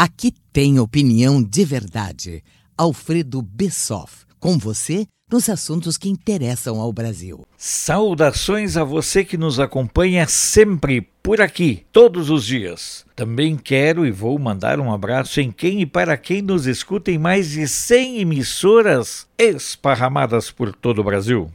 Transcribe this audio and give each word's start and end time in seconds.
Aqui 0.00 0.32
tem 0.52 0.78
opinião 0.78 1.42
de 1.42 1.64
verdade. 1.64 2.44
Alfredo 2.76 3.42
Bessoff, 3.42 4.24
com 4.38 4.56
você 4.56 5.08
nos 5.28 5.48
assuntos 5.48 5.98
que 5.98 6.08
interessam 6.08 6.80
ao 6.80 6.92
Brasil. 6.92 7.44
Saudações 7.56 8.76
a 8.76 8.84
você 8.84 9.24
que 9.24 9.36
nos 9.36 9.58
acompanha 9.58 10.24
sempre 10.28 11.00
por 11.20 11.40
aqui, 11.40 11.84
todos 11.90 12.30
os 12.30 12.46
dias. 12.46 13.04
Também 13.16 13.56
quero 13.56 14.06
e 14.06 14.12
vou 14.12 14.38
mandar 14.38 14.78
um 14.78 14.92
abraço 14.92 15.40
em 15.40 15.50
quem 15.50 15.80
e 15.80 15.86
para 15.86 16.16
quem 16.16 16.42
nos 16.42 16.68
escuta 16.68 17.10
em 17.10 17.18
mais 17.18 17.50
de 17.50 17.66
100 17.66 18.20
emissoras 18.20 19.26
esparramadas 19.36 20.48
por 20.48 20.72
todo 20.72 21.00
o 21.00 21.04
Brasil. 21.04 21.50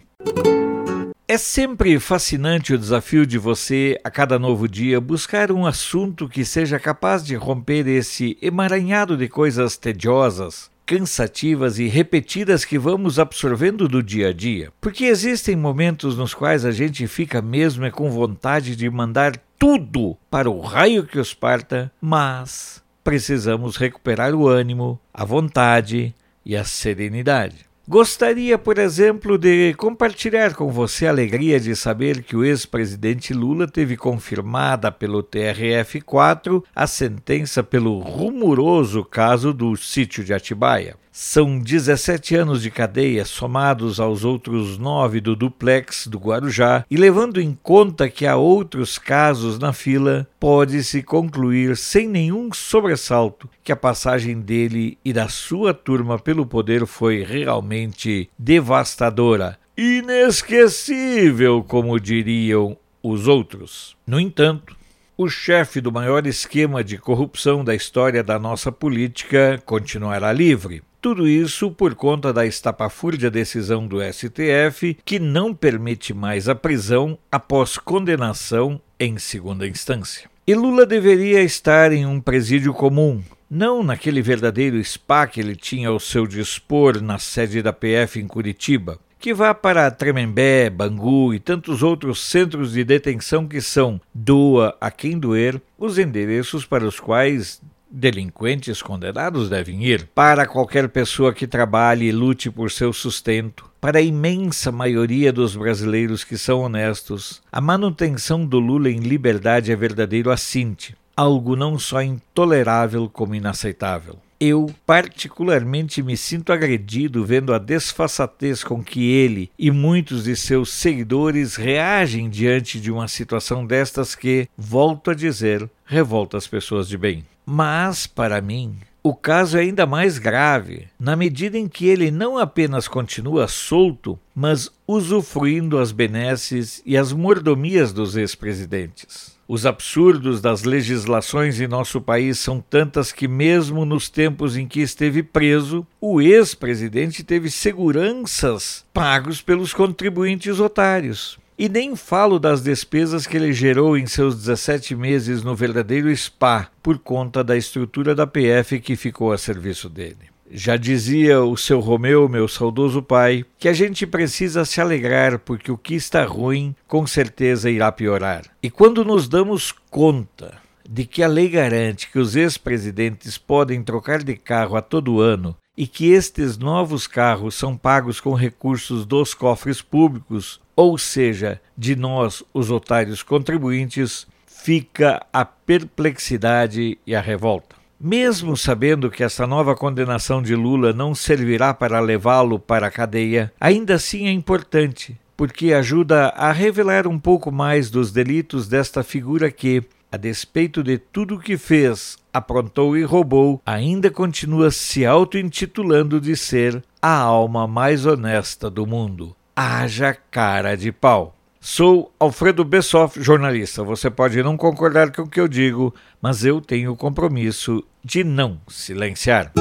É 1.33 1.37
sempre 1.39 1.99
fascinante 1.99 2.75
o 2.75 2.77
desafio 2.77 3.25
de 3.25 3.39
você, 3.39 3.99
a 4.03 4.11
cada 4.11 4.37
novo 4.37 4.67
dia, 4.67 5.01
buscar 5.01 5.51
um 5.51 5.65
assunto 5.65 6.29
que 6.29 6.45
seja 6.45 6.77
capaz 6.77 7.25
de 7.25 7.33
romper 7.33 7.87
esse 7.87 8.37
emaranhado 8.39 9.17
de 9.17 9.27
coisas 9.27 9.75
tediosas, 9.75 10.69
cansativas 10.85 11.79
e 11.79 11.87
repetidas 11.87 12.63
que 12.63 12.77
vamos 12.77 13.17
absorvendo 13.17 13.87
do 13.87 14.03
dia 14.03 14.27
a 14.27 14.31
dia. 14.31 14.71
Porque 14.79 15.05
existem 15.05 15.55
momentos 15.55 16.15
nos 16.15 16.35
quais 16.35 16.65
a 16.65 16.71
gente 16.71 17.07
fica 17.07 17.41
mesmo 17.41 17.83
é 17.83 17.89
com 17.89 18.11
vontade 18.11 18.75
de 18.75 18.87
mandar 18.87 19.35
tudo 19.57 20.15
para 20.29 20.51
o 20.51 20.61
raio 20.61 21.03
que 21.03 21.17
os 21.17 21.33
parta, 21.33 21.91
mas 21.99 22.83
precisamos 23.03 23.75
recuperar 23.75 24.35
o 24.35 24.47
ânimo, 24.47 24.99
a 25.11 25.25
vontade 25.25 26.13
e 26.45 26.55
a 26.55 26.63
serenidade. 26.63 27.72
Gostaria, 27.85 28.57
por 28.57 28.77
exemplo, 28.77 29.37
de 29.37 29.73
compartilhar 29.73 30.55
com 30.55 30.71
você 30.71 31.05
a 31.05 31.09
alegria 31.09 31.59
de 31.59 31.75
saber 31.75 32.23
que 32.23 32.33
o 32.33 32.45
ex-presidente 32.45 33.33
Lula 33.33 33.67
teve 33.67 33.97
confirmada 33.97 34.89
pelo 34.89 35.21
TRF4 35.21 36.63
a 36.73 36.87
sentença 36.87 37.61
pelo 37.61 37.99
rumoroso 37.99 39.03
caso 39.03 39.51
do 39.51 39.75
sítio 39.75 40.23
de 40.23 40.33
Atibaia. 40.33 40.95
São 41.15 41.59
17 41.59 42.35
anos 42.35 42.63
de 42.63 42.71
cadeia 42.71 43.23
somados 43.23 43.99
aos 43.99 44.25
outros 44.25 44.79
nove 44.79 45.21
do 45.21 45.35
duplex 45.35 46.07
do 46.07 46.17
Guarujá, 46.17 46.83
e 46.89 46.97
levando 46.97 47.39
em 47.39 47.55
conta 47.61 48.09
que 48.09 48.25
há 48.25 48.35
outros 48.35 48.97
casos 48.97 49.59
na 49.59 49.71
fila, 49.71 50.27
pode-se 50.39 51.03
concluir 51.03 51.77
sem 51.77 52.07
nenhum 52.09 52.51
sobressalto 52.51 53.47
que 53.63 53.71
a 53.71 53.75
passagem 53.75 54.41
dele 54.41 54.97
e 55.05 55.13
da 55.13 55.29
sua 55.29 55.71
turma 55.71 56.17
pelo 56.17 56.47
poder 56.47 56.87
foi 56.87 57.23
realmente 57.23 58.27
devastadora, 58.35 59.59
inesquecível, 59.77 61.63
como 61.63 61.99
diriam 61.99 62.75
os 63.03 63.27
outros. 63.27 63.95
No 64.07 64.19
entanto, 64.19 64.75
o 65.15 65.29
chefe 65.29 65.79
do 65.79 65.91
maior 65.91 66.25
esquema 66.25 66.83
de 66.83 66.97
corrupção 66.97 67.63
da 67.63 67.75
história 67.75 68.23
da 68.23 68.39
nossa 68.39 68.71
política 68.71 69.61
continuará 69.65 70.31
livre. 70.33 70.81
Tudo 70.99 71.27
isso 71.27 71.69
por 71.69 71.93
conta 71.95 72.33
da 72.33 72.45
estapafúrdia 72.45 73.29
decisão 73.29 73.85
do 73.85 73.99
STF, 74.01 74.97
que 75.05 75.19
não 75.19 75.53
permite 75.53 76.13
mais 76.13 76.49
a 76.49 76.55
prisão 76.55 77.17
após 77.31 77.77
condenação 77.77 78.81
em 78.99 79.17
segunda 79.17 79.67
instância. 79.67 80.29
E 80.47 80.55
Lula 80.55 80.85
deveria 80.85 81.41
estar 81.41 81.91
em 81.91 82.05
um 82.05 82.19
presídio 82.19 82.73
comum, 82.73 83.21
não 83.49 83.83
naquele 83.83 84.21
verdadeiro 84.21 84.83
spa 84.83 85.27
que 85.27 85.39
ele 85.39 85.55
tinha 85.55 85.89
ao 85.89 85.99
seu 85.99 86.25
dispor 86.25 87.01
na 87.01 87.19
sede 87.19 87.61
da 87.61 87.71
PF 87.71 88.19
em 88.19 88.27
Curitiba, 88.27 88.97
que 89.23 89.33
vá 89.33 89.53
para 89.53 89.89
Tremembé, 89.89 90.69
Bangu 90.69 91.33
e 91.33 91.39
tantos 91.39 91.81
outros 91.81 92.21
centros 92.21 92.73
de 92.73 92.83
detenção 92.83 93.47
que 93.47 93.61
são, 93.61 94.01
doa 94.13 94.75
a 94.81 94.91
quem 94.91 95.17
doer, 95.17 95.61
os 95.77 95.97
endereços 95.97 96.65
para 96.65 96.85
os 96.85 96.99
quais 96.99 97.61
delinquentes 97.89 98.81
condenados 98.81 99.49
devem 99.49 99.81
ir. 99.81 100.09
Para 100.13 100.45
qualquer 100.45 100.89
pessoa 100.89 101.33
que 101.33 101.47
trabalhe 101.47 102.07
e 102.07 102.11
lute 102.11 102.51
por 102.51 102.69
seu 102.69 102.91
sustento, 102.91 103.63
para 103.79 103.99
a 103.99 104.01
imensa 104.01 104.73
maioria 104.73 105.31
dos 105.31 105.55
brasileiros 105.55 106.25
que 106.25 106.37
são 106.37 106.59
honestos, 106.59 107.41
a 107.49 107.61
manutenção 107.61 108.45
do 108.45 108.59
Lula 108.59 108.89
em 108.89 108.99
liberdade 108.99 109.71
é 109.71 109.75
verdadeiro 109.77 110.31
assinte, 110.31 110.97
algo 111.15 111.55
não 111.55 111.79
só 111.79 112.01
intolerável 112.01 113.09
como 113.09 113.35
inaceitável. 113.35 114.17
Eu, 114.45 114.69
particularmente, 114.85 116.03
me 116.03 116.17
sinto 116.17 116.51
agredido 116.51 117.23
vendo 117.23 117.53
a 117.53 117.57
desfaçatez 117.57 118.61
com 118.61 118.83
que 118.83 119.09
ele 119.09 119.49
e 119.57 119.71
muitos 119.71 120.25
de 120.25 120.35
seus 120.35 120.73
seguidores 120.73 121.55
reagem 121.55 122.29
diante 122.29 122.77
de 122.77 122.91
uma 122.91 123.07
situação 123.07 123.65
destas 123.65 124.15
que, 124.15 124.49
volto 124.57 125.11
a 125.11 125.13
dizer, 125.13 125.69
revolta 125.85 126.35
as 126.35 126.45
pessoas 126.45 126.89
de 126.89 126.97
bem. 126.97 127.23
Mas, 127.45 128.05
para 128.05 128.41
mim, 128.41 128.75
o 129.03 129.13
caso 129.13 129.57
é 129.57 129.61
ainda 129.61 129.85
mais 129.85 130.17
grave, 130.17 130.87
na 130.97 131.13
medida 131.13 131.57
em 131.57 131.67
que 131.67 131.87
ele 131.87 132.09
não 132.09 132.37
apenas 132.37 132.87
continua 132.87 133.49
solto, 133.49 134.17
mas 134.33 134.71
usufruindo 134.87 135.77
as 135.77 135.91
benesses 135.91 136.81
e 136.85 136.95
as 136.95 137.11
mordomias 137.11 137.91
dos 137.91 138.15
ex-presidentes. 138.15 139.33
Os 139.45 139.65
absurdos 139.65 140.39
das 140.39 140.63
legislações 140.63 141.59
em 141.59 141.67
nosso 141.67 141.99
país 141.99 142.39
são 142.39 142.61
tantas 142.61 143.11
que, 143.11 143.27
mesmo 143.27 143.83
nos 143.83 144.07
tempos 144.07 144.55
em 144.55 144.65
que 144.65 144.79
esteve 144.79 145.21
preso, 145.21 145.85
o 145.99 146.21
ex-presidente 146.21 147.25
teve 147.25 147.51
seguranças 147.51 148.85
pagos 148.93 149.41
pelos 149.41 149.73
contribuintes 149.73 150.61
otários. 150.61 151.37
E 151.63 151.69
nem 151.69 151.95
falo 151.95 152.39
das 152.39 152.61
despesas 152.61 153.25
que 153.25 153.37
ele 153.37 153.53
gerou 153.53 153.97
em 153.97 154.05
seus 154.05 154.35
17 154.35 154.97
meses 154.97 155.43
no 155.43 155.55
verdadeiro 155.55 156.13
spa 156.13 156.69
por 156.83 156.99
conta 156.99 157.41
da 157.41 157.55
estrutura 157.55 158.13
da 158.13 158.27
PF 158.27 158.81
que 158.81 158.97
ficou 158.97 159.31
a 159.31 159.37
serviço 159.37 159.87
dele. 159.87 160.27
Já 160.51 160.75
dizia 160.75 161.41
o 161.41 161.55
seu 161.55 161.79
Romeu, 161.79 162.27
meu 162.27 162.49
saudoso 162.49 163.01
pai, 163.01 163.45
que 163.57 163.69
a 163.69 163.73
gente 163.73 164.05
precisa 164.05 164.65
se 164.65 164.81
alegrar 164.81 165.39
porque 165.39 165.71
o 165.71 165.77
que 165.77 165.95
está 165.95 166.25
ruim 166.25 166.75
com 166.85 167.07
certeza 167.07 167.71
irá 167.71 167.89
piorar. 167.93 168.43
E 168.61 168.69
quando 168.69 169.05
nos 169.05 169.29
damos 169.29 169.73
conta 169.89 170.57
de 170.85 171.05
que 171.05 171.23
a 171.23 171.27
lei 171.27 171.47
garante 171.47 172.11
que 172.11 172.19
os 172.19 172.35
ex-presidentes 172.35 173.37
podem 173.37 173.81
trocar 173.81 174.21
de 174.21 174.35
carro 174.35 174.75
a 174.75 174.81
todo 174.81 175.21
ano 175.21 175.55
e 175.77 175.87
que 175.87 176.11
estes 176.11 176.57
novos 176.57 177.07
carros 177.07 177.55
são 177.55 177.75
pagos 177.75 178.19
com 178.19 178.33
recursos 178.33 179.05
dos 179.05 179.33
cofres 179.33 179.81
públicos, 179.81 180.61
ou 180.75 180.97
seja, 180.97 181.59
de 181.77 181.95
nós, 181.95 182.43
os 182.53 182.69
otários 182.69 183.23
contribuintes, 183.23 184.27
fica 184.45 185.25
a 185.33 185.43
perplexidade 185.43 186.97
e 187.05 187.15
a 187.15 187.21
revolta. 187.21 187.75
Mesmo 187.99 188.55
sabendo 188.57 189.09
que 189.09 189.23
essa 189.23 189.47
nova 189.47 189.75
condenação 189.75 190.41
de 190.41 190.55
Lula 190.55 190.93
não 190.93 191.15
servirá 191.15 191.73
para 191.73 191.99
levá-lo 191.99 192.59
para 192.59 192.87
a 192.87 192.91
cadeia, 192.91 193.51
ainda 193.59 193.95
assim 193.95 194.27
é 194.27 194.31
importante, 194.31 195.17
porque 195.37 195.73
ajuda 195.73 196.27
a 196.29 196.51
revelar 196.51 197.07
um 197.07 197.17
pouco 197.17 197.51
mais 197.51 197.89
dos 197.89 198.11
delitos 198.11 198.67
desta 198.67 199.03
figura 199.03 199.49
que, 199.49 199.83
a 200.13 200.17
despeito 200.17 200.83
de 200.83 200.99
tudo 200.99 201.33
o 201.33 201.39
que 201.39 201.57
fez, 201.57 202.19
aprontou 202.31 202.95
e 202.95 203.01
roubou, 203.01 203.59
ainda 203.65 204.11
continua 204.11 204.69
se 204.69 205.03
auto-intitulando 205.03 206.21
de 206.21 206.37
ser 206.37 206.83
a 207.01 207.17
alma 207.17 207.65
mais 207.65 208.05
honesta 208.05 208.69
do 208.69 208.85
mundo. 208.85 209.35
Haja 209.55 210.13
cara 210.13 210.77
de 210.77 210.91
pau. 210.91 211.35
Sou 211.59 212.13
Alfredo 212.19 212.63
Bessoff, 212.63 213.19
jornalista. 213.23 213.83
Você 213.83 214.07
pode 214.11 214.43
não 214.43 214.55
concordar 214.55 215.11
com 215.11 215.23
o 215.23 215.27
que 215.27 215.39
eu 215.39 215.47
digo, 215.47 215.91
mas 216.21 216.45
eu 216.45 216.61
tenho 216.61 216.91
o 216.91 216.95
compromisso 216.95 217.83
de 218.05 218.23
não 218.23 218.61
silenciar. 218.67 219.51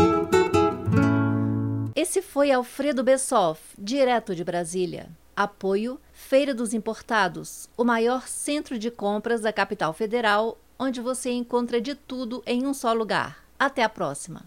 Esse 1.96 2.20
foi 2.20 2.50
Alfredo 2.50 3.02
Bessoff, 3.02 3.62
direto 3.78 4.34
de 4.34 4.44
Brasília. 4.44 5.08
Apoio 5.36 5.98
Feira 6.12 6.54
dos 6.54 6.74
Importados, 6.74 7.68
o 7.76 7.84
maior 7.84 8.28
centro 8.28 8.78
de 8.78 8.90
compras 8.90 9.40
da 9.40 9.52
capital 9.52 9.92
federal, 9.92 10.58
onde 10.78 11.00
você 11.00 11.30
encontra 11.30 11.80
de 11.80 11.94
tudo 11.94 12.42
em 12.46 12.66
um 12.66 12.74
só 12.74 12.92
lugar. 12.92 13.44
Até 13.58 13.82
a 13.82 13.88
próxima! 13.88 14.42